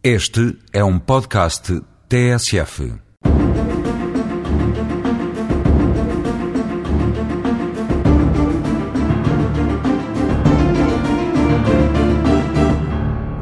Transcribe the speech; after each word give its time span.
Este 0.00 0.56
é 0.72 0.84
um 0.84 0.96
podcast 0.96 1.82
TSF. 2.08 2.92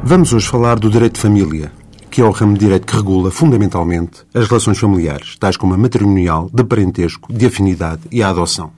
Vamos 0.03 0.33
hoje 0.33 0.47
falar 0.47 0.79
do 0.79 0.89
direito 0.89 1.13
de 1.13 1.21
família, 1.21 1.71
que 2.09 2.21
é 2.21 2.23
o 2.23 2.31
ramo 2.31 2.55
de 2.55 2.61
direito 2.61 2.87
que 2.87 2.95
regula, 2.95 3.29
fundamentalmente, 3.29 4.25
as 4.33 4.47
relações 4.47 4.79
familiares, 4.79 5.37
tais 5.37 5.57
como 5.57 5.75
a 5.75 5.77
matrimonial, 5.77 6.49
de 6.51 6.63
parentesco, 6.63 7.31
de 7.31 7.45
afinidade 7.45 8.01
e 8.11 8.23
a 8.23 8.29
adoção. 8.29 8.71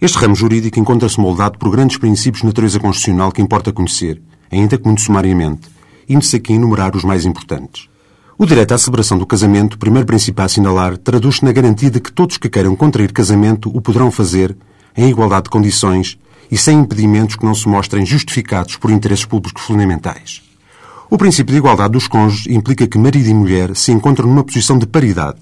Este 0.00 0.18
ramo 0.18 0.34
jurídico 0.34 0.80
encontra-se 0.80 1.20
moldado 1.20 1.60
por 1.60 1.70
grandes 1.70 1.96
princípios 1.96 2.40
de 2.40 2.48
natureza 2.48 2.80
constitucional 2.80 3.30
que 3.30 3.40
importa 3.40 3.72
conhecer, 3.72 4.20
ainda 4.50 4.76
que 4.76 4.84
muito 4.84 5.00
sumariamente, 5.00 5.73
indo-se 6.08 6.36
aqui 6.36 6.52
enumerar 6.52 6.96
os 6.96 7.04
mais 7.04 7.24
importantes. 7.24 7.88
O 8.36 8.46
direito 8.46 8.74
à 8.74 8.78
celebração 8.78 9.16
do 9.16 9.26
casamento, 9.26 9.78
primeiro 9.78 10.06
princípio 10.06 10.42
a 10.42 10.46
assinalar, 10.46 10.96
traduz-se 10.98 11.44
na 11.44 11.52
garantia 11.52 11.90
de 11.90 12.00
que 12.00 12.12
todos 12.12 12.36
que 12.36 12.48
queiram 12.48 12.74
contrair 12.74 13.12
casamento 13.12 13.70
o 13.74 13.80
poderão 13.80 14.10
fazer 14.10 14.56
em 14.96 15.08
igualdade 15.08 15.44
de 15.44 15.50
condições 15.50 16.18
e 16.50 16.56
sem 16.58 16.80
impedimentos 16.80 17.36
que 17.36 17.44
não 17.44 17.54
se 17.54 17.68
mostrem 17.68 18.04
justificados 18.04 18.76
por 18.76 18.90
interesses 18.90 19.24
públicos 19.24 19.62
fundamentais. 19.62 20.42
O 21.08 21.16
princípio 21.16 21.52
de 21.52 21.58
igualdade 21.58 21.92
dos 21.92 22.08
cônjuges 22.08 22.46
implica 22.46 22.86
que 22.86 22.98
marido 22.98 23.28
e 23.28 23.34
mulher 23.34 23.76
se 23.76 23.92
encontram 23.92 24.26
numa 24.26 24.42
posição 24.42 24.78
de 24.78 24.86
paridade, 24.86 25.38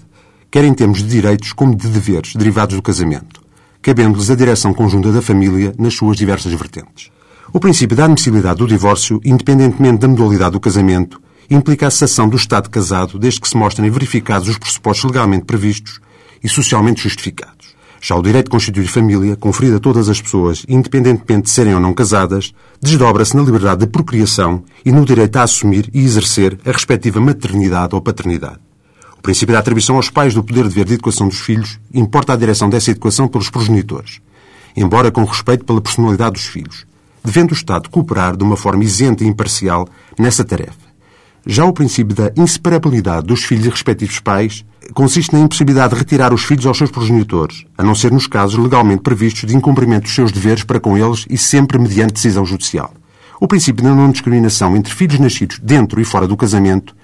quer 0.51 0.63
em 0.63 0.73
termos 0.73 0.99
de 0.99 1.09
direitos 1.09 1.51
como 1.51 1.75
de 1.75 1.87
deveres 1.87 2.35
derivados 2.35 2.75
do 2.75 2.81
casamento, 2.81 3.41
cabendo-lhes 3.81 4.29
a 4.29 4.35
direção 4.35 4.71
conjunta 4.71 5.11
da 5.11 5.21
família 5.21 5.73
nas 5.79 5.95
suas 5.95 6.15
diversas 6.15 6.53
vertentes. 6.53 7.09
O 7.55 7.59
princípio 7.59 7.95
da 7.95 8.05
admissibilidade 8.05 8.57
do 8.57 8.67
divórcio, 8.67 9.21
independentemente 9.23 9.99
da 9.99 10.07
modalidade 10.07 10.53
do 10.53 10.59
casamento, 10.59 11.21
implica 11.47 11.85
a 11.85 11.91
cessação 11.91 12.27
do 12.27 12.35
Estado 12.35 12.67
casado 12.67 13.19
desde 13.19 13.39
que 13.39 13.47
se 13.47 13.55
mostrem 13.55 13.91
verificados 13.91 14.49
os 14.49 14.57
pressupostos 14.57 15.05
legalmente 15.05 15.45
previstos 15.45 15.99
e 16.43 16.49
socialmente 16.49 17.03
justificados. 17.03 17.75
Já 18.01 18.15
o 18.15 18.23
direito 18.23 18.45
de 18.45 18.49
constituir 18.49 18.87
família, 18.87 19.35
conferido 19.35 19.75
a 19.75 19.79
todas 19.79 20.09
as 20.09 20.19
pessoas, 20.19 20.65
independentemente 20.67 21.43
de 21.43 21.49
serem 21.51 21.75
ou 21.75 21.79
não 21.79 21.93
casadas, 21.93 22.55
desdobra-se 22.81 23.37
na 23.37 23.43
liberdade 23.43 23.81
de 23.81 23.87
procriação 23.87 24.63
e 24.83 24.91
no 24.91 25.05
direito 25.05 25.35
a 25.37 25.43
assumir 25.43 25.91
e 25.93 26.03
exercer 26.03 26.57
a 26.65 26.71
respectiva 26.71 27.21
maternidade 27.21 27.93
ou 27.93 28.01
paternidade. 28.01 28.61
O 29.15 29.21
princípio 29.21 29.53
da 29.53 29.59
atribuição 29.59 29.97
aos 29.97 30.09
pais 30.09 30.33
do 30.33 30.43
poder 30.43 30.67
de 30.67 30.73
ver 30.73 30.85
de 30.85 30.95
educação 30.95 31.27
dos 31.27 31.39
filhos 31.39 31.79
importa 31.93 32.33
a 32.33 32.35
direção 32.35 32.67
dessa 32.67 32.89
educação 32.89 33.27
pelos 33.27 33.51
progenitores, 33.51 34.21
embora 34.75 35.11
com 35.11 35.23
respeito 35.23 35.63
pela 35.63 35.79
personalidade 35.79 36.33
dos 36.33 36.45
filhos, 36.47 36.91
devendo 37.23 37.51
o 37.51 37.53
Estado 37.53 37.89
cooperar 37.89 38.35
de 38.35 38.43
uma 38.43 38.57
forma 38.57 38.83
isenta 38.83 39.23
e 39.23 39.27
imparcial 39.27 39.87
nessa 40.17 40.43
tarefa. 40.43 40.93
Já 41.45 41.65
o 41.65 41.73
princípio 41.73 42.15
da 42.15 42.31
inseparabilidade 42.37 43.27
dos 43.27 43.43
filhos 43.43 43.65
e 43.65 43.69
respectivos 43.69 44.19
pais 44.19 44.63
consiste 44.93 45.33
na 45.33 45.39
impossibilidade 45.39 45.93
de 45.93 45.99
retirar 45.99 46.33
os 46.33 46.43
filhos 46.43 46.65
aos 46.65 46.77
seus 46.77 46.91
progenitores, 46.91 47.65
a 47.77 47.83
não 47.83 47.95
ser 47.95 48.11
nos 48.11 48.27
casos 48.27 48.57
legalmente 48.57 49.01
previstos 49.01 49.49
de 49.49 49.55
incumprimento 49.55 50.03
dos 50.03 50.15
seus 50.15 50.31
deveres 50.31 50.63
para 50.63 50.79
com 50.79 50.97
eles 50.97 51.25
e 51.29 51.37
sempre 51.37 51.77
mediante 51.77 52.13
decisão 52.13 52.45
judicial. 52.45 52.93
O 53.41 53.47
princípio 53.47 53.83
da 53.83 53.93
não 53.93 54.11
discriminação 54.11 54.75
entre 54.75 54.93
filhos 54.93 55.19
nascidos 55.19 55.59
dentro 55.59 55.99
e 55.99 56.05
fora 56.05 56.27
do 56.27 56.37
casamento 56.37 56.95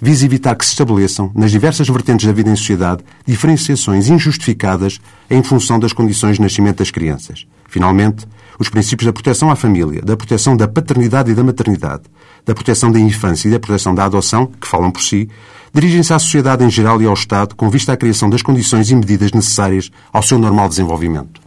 visa 0.00 0.26
evitar 0.26 0.54
que 0.54 0.64
se 0.64 0.72
estabeleçam, 0.72 1.30
nas 1.34 1.50
diversas 1.50 1.88
vertentes 1.88 2.26
da 2.26 2.32
vida 2.32 2.50
em 2.50 2.56
sociedade, 2.56 3.02
diferenciações 3.26 4.08
injustificadas 4.08 5.00
em 5.30 5.42
função 5.42 5.78
das 5.78 5.94
condições 5.94 6.36
de 6.36 6.42
nascimento 6.42 6.78
das 6.78 6.90
crianças. 6.90 7.46
Finalmente, 7.68 8.26
os 8.58 8.68
princípios 8.68 9.06
da 9.06 9.12
proteção 9.12 9.50
à 9.50 9.56
família, 9.56 10.02
da 10.02 10.16
proteção 10.16 10.56
da 10.56 10.66
paternidade 10.66 11.30
e 11.30 11.34
da 11.34 11.44
maternidade, 11.44 12.04
da 12.44 12.54
proteção 12.54 12.90
da 12.90 12.98
infância 12.98 13.48
e 13.48 13.50
da 13.50 13.60
proteção 13.60 13.94
da 13.94 14.04
adoção, 14.04 14.46
que 14.46 14.66
falam 14.66 14.90
por 14.90 15.02
si, 15.02 15.28
dirigem-se 15.72 16.12
à 16.12 16.18
sociedade 16.18 16.64
em 16.64 16.70
geral 16.70 17.00
e 17.02 17.06
ao 17.06 17.14
Estado 17.14 17.54
com 17.54 17.68
vista 17.68 17.92
à 17.92 17.96
criação 17.96 18.30
das 18.30 18.42
condições 18.42 18.90
e 18.90 18.94
medidas 18.94 19.32
necessárias 19.32 19.90
ao 20.12 20.22
seu 20.22 20.38
normal 20.38 20.68
desenvolvimento. 20.68 21.45